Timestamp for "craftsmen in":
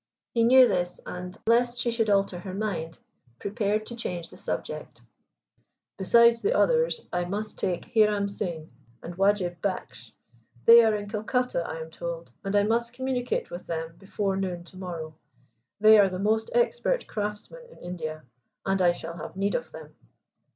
17.05-17.77